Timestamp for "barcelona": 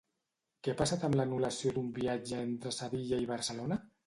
3.35-3.81